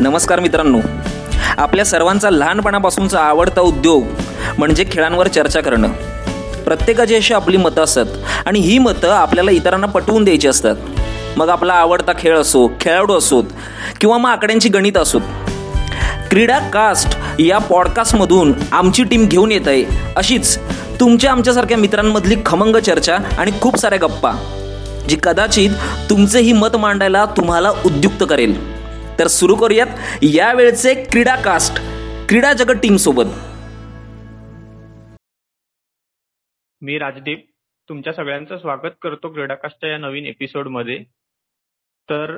[0.00, 0.80] नमस्कार मित्रांनो.
[1.58, 4.04] आपल्या सर्वांचा लहानपणापासूनचा आवडता उद्योग
[4.58, 5.88] म्हणजे खेळांवर चर्चा करणं.
[6.64, 8.06] प्रत्येकाची अशी आपली मतं असतात
[8.46, 10.76] आणि ही मतं आपल्याला इतरांना पटवून द्यायची असतात.
[11.36, 13.44] मग आपला आवडता खेळ असो खेळाडू असोत
[14.00, 15.20] किंवा मग आकड्यांची गणित असोत.
[16.30, 19.84] क्रीडा कास्ट या पॉडकास्टमधून आमची टीम घेऊन येत आहे
[20.16, 20.58] अशीच
[21.00, 24.32] तुमच्या आमच्यासारख्या मित्रांमधली खमंग चर्चा आणि खूप साऱ्या गप्पा
[25.08, 25.70] जी कदाचित
[26.10, 28.71] तुमचे ही मत मांडायला तुम्हाला उद्युक्त करेल.
[29.22, 29.86] तर सुरू करूयात.
[30.24, 31.80] यावेळचे क्रीडा कास्ट
[32.28, 33.26] क्रीडा जगत टीम सोबत.
[36.82, 37.44] मी राजदीप
[37.88, 40.98] तुमच्या सगळ्यांचं स्वागत करतो क्रीडाकास्टच्या या नवीन एपिसोडमध्ये
[42.08, 42.36] तर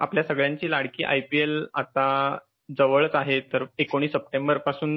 [0.00, 2.36] आपल्या सगळ्यांची लाडकी आय पी एल आता
[2.78, 4.92] जवळच आहे तर एकोणीस सप्टेंबरपासून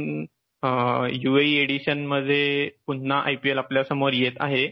[1.14, 4.68] युएई एडिशनमध्ये पुन्हा आय पी एल आपल्यासमोर येत आहे.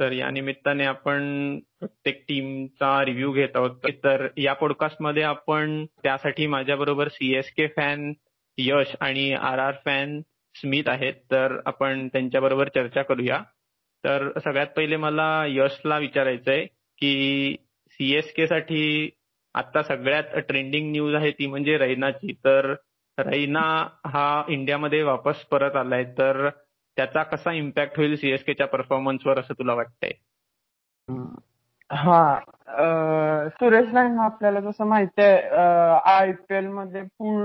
[0.00, 3.76] तर या निमित्ताने आपण प्रत्येक टीमचा रिव्ह्यू घेत आहोत.
[4.04, 8.12] तर या पॉडकास्टमध्ये आपण त्यासाठी माझ्याबरोबर सीएसके फॅन
[8.58, 10.20] यश आणि आर आर फॅन
[10.54, 11.14] स्मित आहेत.
[11.30, 13.42] तर आपण त्यांच्याबरोबर चर्चा करूया.
[14.04, 16.64] तर सगळ्यात पहिले मला यशला विचारायचंय
[16.98, 17.56] की
[17.90, 19.10] सीएसके साठी
[19.54, 22.32] आता सगळ्यात ट्रेंडिंग न्यूज आहे ती म्हणजे रैनाची.
[22.32, 22.74] तर
[23.18, 26.04] रैना हा इंडियामध्ये वापस परत आलाय.
[26.04, 26.48] तर
[26.98, 30.10] त्याचा कसा इम्पॅक्ट होईल सीएसकेच्या परफॉर्मन्सवर असं तुला वाटतंय?
[31.92, 32.40] हा
[33.48, 35.42] सुरेश राणा हो आपल्याला जसं माहिती आहे
[36.04, 37.02] आय पी एलमध्ये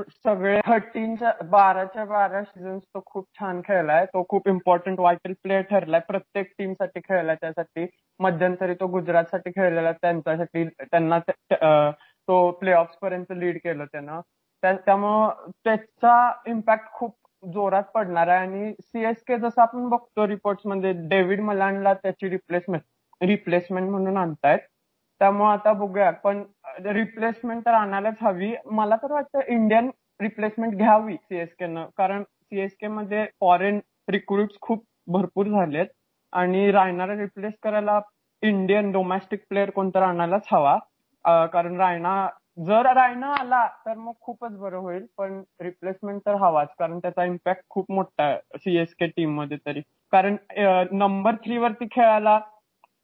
[0.10, 4.06] सगळे थर्टीनच्या बाराच्या बारा सीझन तो खूप छान खेळलाय.
[4.06, 6.00] तो खूप इम्पॉर्टंट वायटल प्लेअर ठरलाय.
[6.00, 7.86] प्रत्येक टीमसाठी खेळलाय त्यासाठी.
[8.20, 11.20] मध्यंतरी तो गुजरातसाठी खेळलेला त्यांच्यासाठी त्यांना
[12.28, 14.22] तो प्ले पर्यंत लीड केलं त्यानं.
[14.64, 17.18] त्यामुळं त्याचा इम्पॅक्ट खूप
[17.54, 22.84] जोरात पडणार आहे आणि सीएसके जसं आपण बघतो रिपोर्ट्समध्ये डेव्हिड मलानला त्याची रिप्लेसमेंट
[23.22, 24.60] रिप्लेसमेंट म्हणून आणतायत.
[25.22, 26.10] त्यामुळे आता बघूया.
[26.12, 26.44] पण
[26.86, 28.54] रिप्लेसमेंट तर आणायलाच हवी.
[28.66, 29.90] मला तर वाटतं इंडियन
[30.22, 31.84] रिप्लेसमेंट घ्यावी सीएसके न.
[31.98, 35.88] कारण सीएसके मध्ये फॉरेन रिक्रुट्स खूप भरपूर झालेत.
[36.34, 38.00] आणि रायनाला रिप्लेस करायला
[38.44, 40.78] इंडियन डोमेस्टिक प्लेअर कोणता आणायलाच हवा.
[41.26, 42.28] कारण रायना
[42.58, 45.06] जर रायना आला तर मग खूपच बरं होईल.
[45.18, 49.82] पण रिप्लेसमेंट तर हवाच कारण त्याचा इम्पॅक्ट खूप मोठा आहे सीएसके टीममध्ये तरी.
[50.14, 50.36] कारण
[50.98, 52.40] नंबर थ्री वरती खेळायला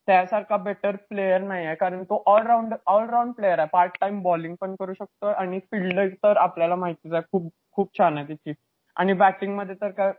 [0.07, 1.75] त्यासारखा बेटर प्लेअर नाही आहे.
[1.75, 3.67] कारण तो ऑलराऊंड ऑलराऊंड प्लेअर आहे.
[3.73, 8.17] पार्ट टाइम बॉलिंग पण करू शकतो आणि फिल्डर तर आपल्याला माहितीच आहे खूप खूप छान
[8.17, 8.53] आहे त्याची.
[8.97, 10.11] आणि बॅटिंगमध्ये तर काय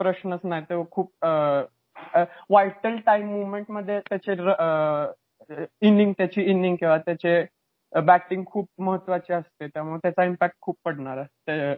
[0.00, 0.62] प्रश्नच नाही.
[0.70, 1.12] तो खूप
[2.50, 4.32] वायटल टाइम मुवमेंटमध्ये त्याचे
[5.88, 7.44] इनिंग त्याची इनिंग किंवा त्याचे
[8.04, 11.74] बॅटिंग खूप महत्वाची असते त्यामुळे त्याचा इम्पॅक्ट खूप पडणार आहे ते-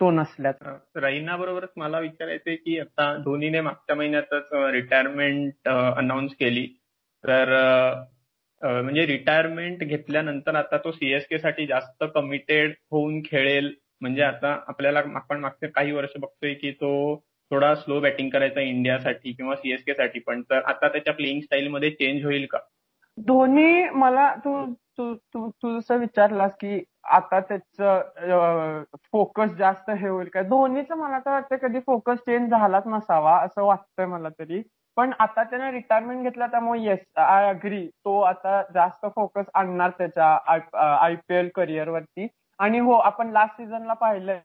[0.00, 6.66] तो नसल्याचा रैना बरोबरच मला विचारायचंय की आता धोनीने मागच्या महिन्यातच रिटायरमेंट अनाऊन्स केली.
[7.26, 7.52] तर
[8.62, 13.74] अं, म्हणजे रिटायरमेंट घेतल्यानंतर आता तो सीएसके साठी जास्त कमिटेड होऊन खेळेल.
[14.00, 17.16] म्हणजे आता आपल्याला आपण मागच्या काही वर्ष बघतोय की तो
[17.50, 20.18] थोडा स्लो बॅटिंग करायचा इंडियासाठी किंवा सीएसके साठी.
[20.18, 22.58] पण तर आता त्याच्या प्लेईंग स्टाईल मध्ये चेंज होईल का?
[23.26, 26.82] धोनी मला तू तू तू तू जसं विचारलास की
[27.16, 28.82] आता त्याचं
[29.12, 30.42] फोकस जास्त हे होईल काय?
[30.44, 34.62] धोनीचं मला तर वाटतं कधी फोकस चेंज झालाच नसावा असं वाटतंय मला तरी.
[34.96, 40.36] पण आता त्याने रिटायरमेंट घेतला त्यामुळे येस आय अग्री तो आता जास्त फोकस आणणार त्याच्या
[40.76, 42.26] आय पी एल करिअर वरती.
[42.58, 44.40] आणि हो आपण लास्ट सीझनला पाहिलंय.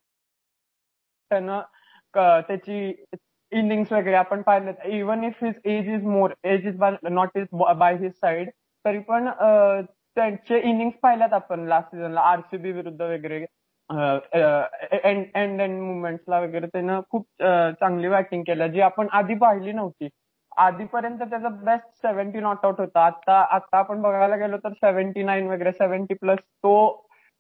[1.32, 1.62] त्यानं
[2.48, 2.94] त्याची
[3.52, 7.48] इनिंग्स वगैरे आपण पाहिलं even if his age is more age is not is
[7.78, 8.50] by his side
[8.86, 9.28] तरी पण
[10.18, 13.46] त्यांचे इनिंग्स पाहिल्यात आपण लास्ट सीझनला आरसीबी विरुद्ध वगैरे
[13.90, 20.10] एंड एंड एंड मुवमेंट्सला वगैरे त्यानं खूप चांगली बॅटिंग केली जी आपण आधी पाहिली नव्हती.
[20.58, 23.06] आधीपर्यंत त्याचा बेस्ट सेव्हन्टी नॉट आउट होता.
[23.06, 26.74] आता आता आपण बघायला गेलो तर सेव्हन्टी नाईन वगैरे सेव्हन्टी प्लस तो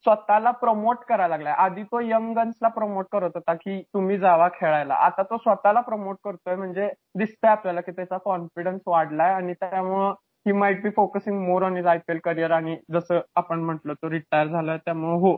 [0.05, 1.53] स्वतःला प्रमोट करायला लागलाय.
[1.53, 4.93] आधी तो यंग गन्सला प्रमोट करत होता की तुम्ही जावा खेळायला.
[4.95, 10.13] आता तो स्वतःला प्रमोट करतोय म्हणजे दिसतंय आपल्याला की त्याचा कॉन्फिडन्स वाढलाय आणि त्यामुळं
[10.45, 14.47] he might be focusing more on is IPL career आणि जसं आपण म्हटलं तो रिटायर
[14.47, 15.37] झालाय त्यामुळे हो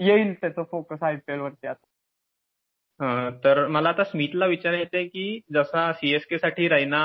[0.00, 1.86] येईल त्याचं फोकस आयपीएल वरती आता.
[3.00, 7.02] अं, तर मला आता स्मिथला विचारायचंय की जसा सीएसके साठी रैना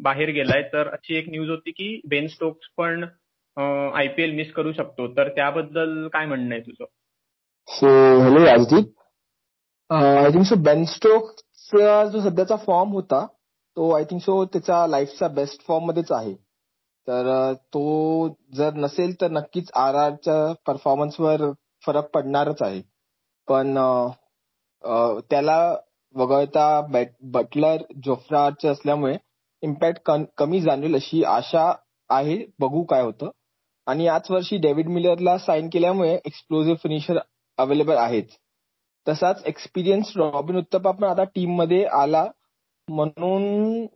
[0.00, 3.04] बाहेर गेलाय तर अशी एक न्यूज होती की बेन स्टोक्स पण
[3.94, 5.06] आयपीएल मिस करू शकतो.
[5.08, 6.84] तर त्याबद्दल काय म्हणणं आहे तुझं?
[7.68, 7.86] So
[8.22, 8.92] hello Rajdeep
[9.92, 13.26] I think so Ben स्टोकचा जो सध्याचा फॉर्म होता
[13.76, 16.32] तो आय थिंक सो त्याच्या लाईफचा बेस्ट फॉर्म मध्येच आहे.
[17.08, 21.50] तर तो जर नसेल तर नक्कीच आर आरच्या परफॉर्मन्सवर
[21.86, 22.80] फरक पडणारच आहे.
[23.48, 23.74] पण
[25.30, 25.58] त्याला
[26.14, 26.80] वगळता
[27.32, 29.16] बटलर जोफ्रा असल्यामुळे
[29.62, 31.70] इम्पॅक्ट कमी जाणवेल अशी आशा
[32.10, 32.36] आहे.
[32.60, 33.30] बघू काय होतं.
[33.86, 37.18] आणि याच वर्षी डेव्हिड मिलरला साईन केल्यामुळे एक्सप्लोझिव्ह फिनिशर
[37.58, 38.28] अवेलेबल आहेच.
[39.06, 42.24] तसाच एक्सपिरियन्स रॉबिन उत्तपा पण आता टीममध्ये आला.
[42.88, 43.86] म्हणून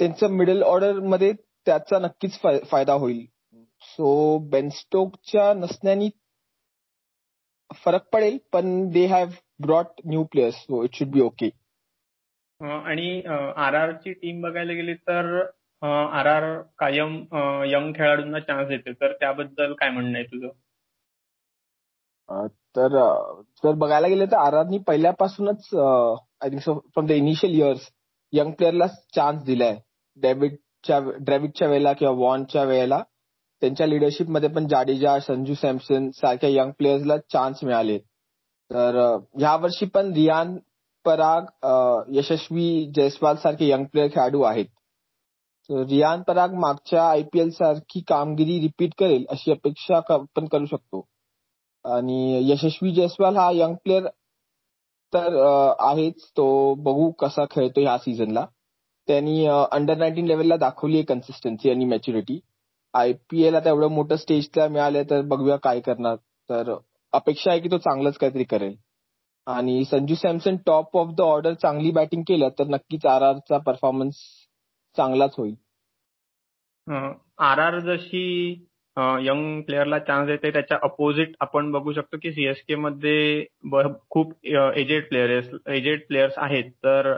[0.00, 1.32] त्यांचं मिडल ऑर्डरमध्ये
[1.66, 2.38] त्याचा नक्कीच
[2.70, 3.24] फायदा होईल.
[3.82, 6.08] सो बेनस्टोकच्या नसण्यानी
[7.84, 9.28] फरक पडेल पण they have
[9.62, 11.48] brought new players so it should be okay
[12.60, 15.26] आणि आर आर ची टीम बघायला गेली तर
[15.82, 16.44] आर आर
[16.78, 17.16] कायम
[17.70, 18.92] यंग खेळाडूंना चान्स देते.
[18.92, 20.48] तर त्याबद्दल काय म्हणणं आहे तुझं?
[22.76, 22.96] तर
[23.64, 27.88] जर बघायला गेलं तर आर आरनी पहिल्यापासूनच I think so from the initial years
[28.32, 29.76] young प्लेअरला chance दिलाय.
[30.18, 33.02] डेव्हिडच्या ड्रेविडच्या वेळेला किंवा वॉनच्या वेळेला
[33.62, 37.98] त्यांच्या लिडरशिपमध्ये पण जाडेजा संजू सॅमसन सारख्या यंग प्लेयर्सला चान्स मिळाले.
[38.70, 38.96] तर
[39.38, 40.56] ह्या वर्षी पण रियान
[41.04, 41.44] पराग
[42.14, 44.66] यशस्वी जयस्वाल सारखे यंग प्लेयर खेळाडू आहेत.
[45.70, 51.06] रियान पराग मागच्या आयपीएल सारखी कामगिरी रिपीट करेल अशी अपेक्षा आपण करू शकतो.
[51.84, 54.06] आणि यशस्वी जयस्वाल हा यंग प्लेयर
[55.12, 55.36] तर
[55.80, 58.44] आहेच तो बघू कसा खेळतो ह्या सीझनला
[59.08, 62.38] त्यांनी अंडर नाईन्टीन लेवलला दाखवली आहे कन्सिस्टन्सी आणि मॅच्युरिटी
[62.94, 66.16] आयपीएल आता एवढं मोठं स्टेजला मिळालं तर बघूया काय करणार.
[66.50, 66.74] तर
[67.12, 68.74] अपेक्षा आहे की तो चांगलंच काहीतरी करेल.
[69.46, 74.16] आणि Sanju Samson top of the order चांगली बॅटिंग केलं तर नक्कीच आर आरचा परफॉर्मन्स
[74.96, 75.54] चांगलाच होईल.
[76.86, 78.54] आर आर जशी
[78.96, 80.50] यंग प्लेअरला चान्स देते.
[80.52, 83.44] त्याच्या अपोजिट आपण बघू शकतो की सीएसके मध्ये
[84.10, 86.70] खूप एजेड प्लेयर्स एजेड प्लेयर्स आहेत.
[86.84, 87.16] तर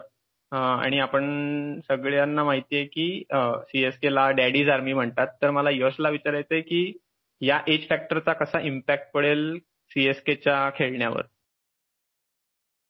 [0.53, 3.23] आणि आपण सगळ्यांना माहितीये की
[3.71, 5.27] सीएसके ला डॅडीज आर्मी म्हणतात.
[5.43, 6.93] तर मला यशला विचारायचंय की
[7.41, 9.59] या एज फॅक्टरचा कसा इम्पॅक्ट पडेल
[9.91, 11.23] सीएसकेच्या खेळण्यावर?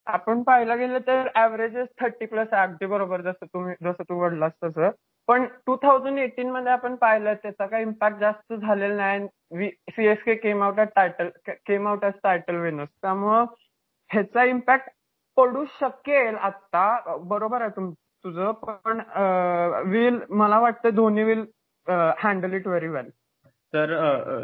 [0.07, 2.61] आपण पाहायला गेलं तर ऍव्हरेजेस थर्टी प्लस आहे.
[2.63, 4.89] अगदी बरोबर जसं तुम्ही जसं तू म्हणलास तसं.
[5.29, 9.69] पण टू थाउजंड एटीन मध्ये आपण पाहिलं त्याचा काही इम्पॅक्ट जास्त झालेला नाही.
[9.89, 13.45] CSK came out title came out as title winners त्यामुळं
[14.11, 14.89] ह्याचा इम्पॅक्ट
[15.37, 17.91] पडू शकेल आता बरोबर आहे तुम
[18.23, 18.99] तुझं पण
[19.89, 21.45] विल मला वाटतं Dhoni will
[22.23, 23.09] handle it very well
[23.73, 23.95] तर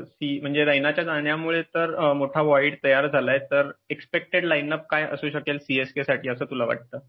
[0.04, 3.40] सी म्हणजे रैनाच्या जाण्यामुळे तर मोठा वॉइड तयार झालाय.
[3.52, 7.00] तर एक्सपेक्टेड लाईनअप काय असू शकेल सीएसके साठी असं तुला वाटतं?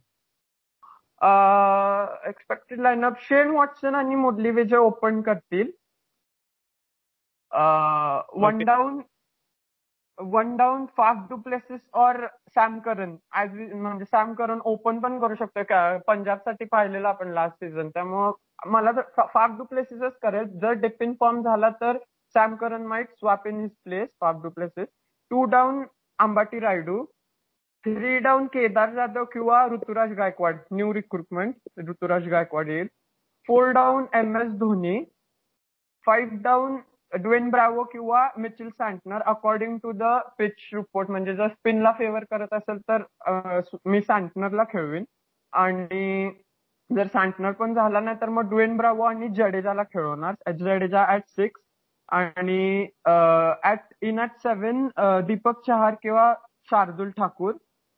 [1.20, 5.70] एक्सपेक्टेड लाईनअप शेन वॉटसन आणि मुरली विजय ओपन करतील.
[8.42, 9.00] वन डाऊन
[10.18, 12.16] वन डाऊन फास्ट डू प्लेसेस और
[12.54, 15.62] सॅम करन ऍज म्हणजे सॅम करन ओपन पण करू शकतो
[16.06, 18.32] पंजाबसाठी पाहिलेलं आपण लास्ट सीझन त्यामुळं
[18.70, 20.46] मला तर फाफ डू प्लेसेसच करेल.
[20.60, 21.98] जर डिपिन फॉर्म झाला तर
[22.34, 24.88] Sam Curran might swap in his place Faf du Plessis
[25.30, 25.82] two down
[26.18, 27.04] Ambati Rayudu
[27.86, 31.54] three down Kedar Jadhav किंवा ऋतुराज गायकवाड न्यू रिक्रुटमेंट
[31.88, 32.86] ऋतुराज गायकवाड येईल.
[33.48, 35.02] Four down M S Dhoni
[36.06, 36.76] five down
[37.12, 42.54] Dwayne Bravo किंवा Mitchell Santner according to the pitch report म्हणजे जर स्पिनला favour करत
[42.54, 43.02] असेल तर
[43.86, 45.04] मी सँटनरला खेळवीन.
[45.52, 46.30] आणि
[46.90, 50.50] जर सँटनर पण झाला नाही तर मग ड्वेन ब्रावो आणि जडेजाला खेळवणार.
[50.58, 51.60] जडेजा ऍट सिक्स
[52.08, 52.86] आणि
[53.70, 54.86] at in at seven
[55.26, 56.32] Deepak Chahar किंवा
[56.70, 57.52] शार्दुल ठाकूर.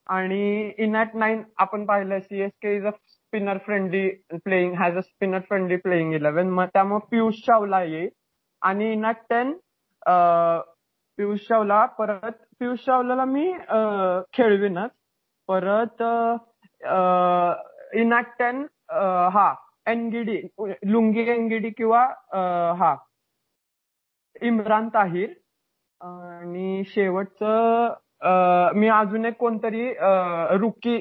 [0.09, 4.09] आणि इन ऍट नाईन आपण पाहिलं CSK is a spinner friendly
[4.45, 8.09] playing has a spinner friendly playing eleven मग त्यामुळे पियुष चावला येईल.
[8.63, 9.53] आणि in at ten
[11.19, 13.53] Piyush Chawla परत पियुष चावलाला मी
[14.37, 14.91] खेळवीनच.
[15.49, 16.03] परत
[18.01, 18.65] इन ऍट टेन
[19.35, 19.53] हा
[19.91, 20.41] एनगिडी
[20.93, 22.03] लुंगी एनगिडी किंवा
[22.79, 22.95] हा
[24.43, 25.29] इम्रान ताहिर.
[26.01, 29.89] आणि शेवटचं मी अजून एक कोणतरी
[30.61, 30.99] रुकी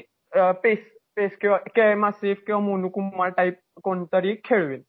[0.62, 0.78] पेस
[1.16, 4.82] पेस किंवा के एम आसिफ किंवा मोनू कुमार टाईप कोणतरी खेळवेल.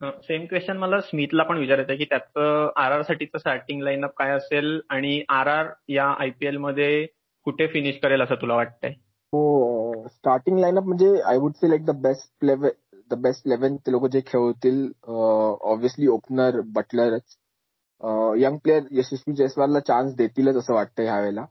[0.00, 4.30] सेम क्वेश्चन मला स्मिथला पण विचारायचं आहे की त्याचं आर आर साठीचं स्टार्टिंग लाईनअप काय
[4.30, 7.04] असेल आणि आर आर या आयपीएलमध्ये
[7.46, 8.90] कुठे फिनिश करेल असं तुला वाटतंय?
[9.32, 12.46] हो स्टार्टिंग लाईनअप म्हणजे I would say like the best
[13.10, 17.36] the best eleven ते लोक जे खेळतील ऑब्व्हियसली ओपनर बटलरच
[18.40, 21.44] यंग प्लेअर यशस्वी जयस्वालला चान्स देतीलच असं वाटतं ह्या वेळेला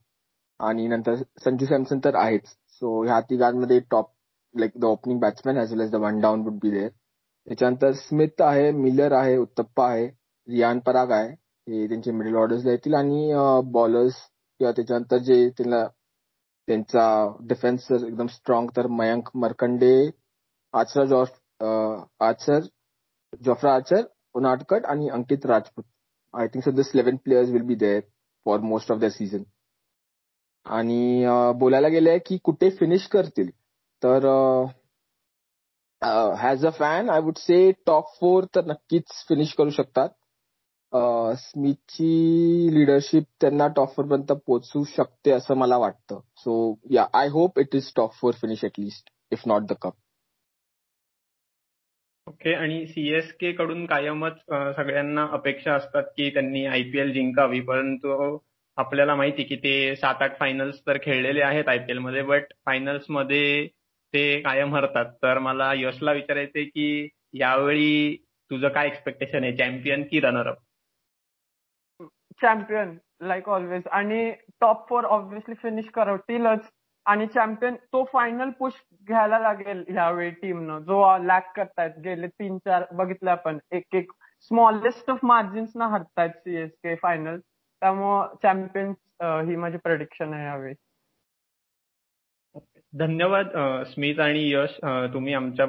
[0.60, 2.48] आणि नंतर संजू सॅमसन तर आहेच.
[2.81, 4.10] सो ह्या तिघांमध्ये top
[4.55, 6.89] like the opening batsman as well as the one down would be there
[7.48, 10.05] त्याच्यानंतर स्मिथ आहे मिलर आहे उत्तप्पा आहे
[10.48, 11.29] रियान पराग आहे.
[11.67, 13.31] हे त्यांचे मिडल ऑर्डर्स येतील आणि
[13.72, 14.13] बॉलर्स
[14.60, 15.84] किंवा त्याच्यानंतर जे त्यांना
[16.67, 17.03] त्यांचा
[17.48, 19.93] डिफेन्स एकदम स्ट्रॉंग तर मयंक मरकंडे
[20.74, 21.39] आचरा जॉफ
[22.24, 22.60] आचर
[23.41, 24.01] जॉफ्रा आचर
[24.36, 25.84] उनाटकट आणि Ankit Rajput.
[26.33, 28.01] I think sir this eleven players will be there
[28.45, 29.43] for most of the season
[30.65, 31.25] आणि
[31.59, 33.50] बोलायला गेलंय की कुठे फिनिश करतील?
[34.01, 34.25] तर
[36.39, 40.09] has a fan I would say top four तर नक्कीच फिनिश करू शकतात.
[41.39, 46.19] स्मिथची लिडरशिप त्यांना टॉप फोर पर्यंत पोहोचू शकते असं मला वाटतं.
[46.38, 49.93] So yeah I hope it is top four finish at least if not the cup
[52.28, 54.38] okay आणि सीएसके कडून कायमच
[54.75, 58.38] सगळ्यांना अपेक्षा असतात की त्यांनी आयपीएल जिंकावी परंतु
[58.78, 63.68] आपल्याला माहिती की ते सात आठ फायनल्स तर खेळलेले आहेत आयपीएलमध्ये बट फायनल्समध्ये
[64.13, 65.06] ते कायम हरतात.
[65.24, 68.16] तर मला यशला विचारायचंय की यावेळी
[68.51, 69.56] तुझं काय एक्सपेक्टेशन आहे?
[69.58, 70.58] चॅम्पियन की runner up
[72.42, 76.70] champion like always आणि टॉप फोर ऑब्व्हियसली फिनिश करवतीलच
[77.06, 78.74] आणि चॅम्पियन तो फायनल पुश
[79.08, 84.12] घ्यायला लागेल ह्यावेळी टीमनं जो लॅक करतायत गेले तीन चार बघितलं आपण एक एक
[84.51, 88.98] स्मॉलेस्ट ऑफ मार्जिन्स ना हरतायत सीएसके फायनल त्यामुळं चॅम्पियन्स
[89.48, 90.74] ही माझी प्रडिक्शन आहे यावेळी.
[92.93, 93.50] धन्यवाद
[93.88, 94.77] स्मित आणि यश.
[95.13, 95.65] तुम्ही आमच्या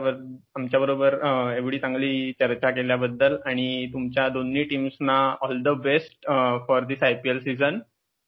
[0.57, 1.15] आमच्याबरोबर
[1.57, 6.27] एवढी चांगली चर्चा केल्याबद्दल आणि तुमच्या दोन्ही टीम्सना all the best
[6.69, 7.79] for this IPL season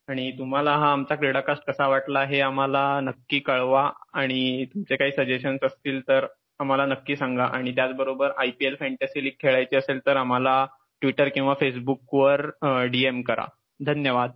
[0.08, 3.90] आणि तुम्हाला हा आमचा क्रीडाकास्ट कसा वाटला हे आम्हाला नक्की कळवा.
[4.12, 6.26] आणि तुमचे काही सजेशन्स असतील तर
[6.60, 7.44] आम्हाला नक्की सांगा.
[7.44, 10.66] आणि त्याचबरोबर आयपीएल फॅन्टसी लीग खेळायची असेल तर आम्हाला
[11.00, 12.46] ट्विटर किंवा फेसबुकवर
[12.86, 13.44] डीएम करा.
[13.86, 14.30] धन्यवाद.